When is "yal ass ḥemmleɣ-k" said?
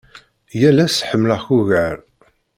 0.59-1.47